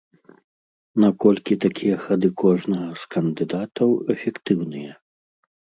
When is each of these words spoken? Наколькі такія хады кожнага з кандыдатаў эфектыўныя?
Наколькі 1.03 1.59
такія 1.67 1.97
хады 2.07 2.29
кожнага 2.45 2.89
з 3.03 3.13
кандыдатаў 3.19 3.89
эфектыўныя? 4.17 4.91